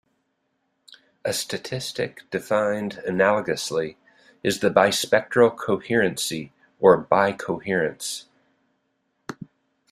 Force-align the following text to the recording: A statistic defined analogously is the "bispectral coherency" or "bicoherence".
A 1.23 1.31
statistic 1.31 2.27
defined 2.31 3.03
analogously 3.07 3.97
is 4.41 4.59
the 4.59 4.71
"bispectral 4.71 5.55
coherency" 5.55 6.51
or 6.79 6.97
"bicoherence". 6.99 8.25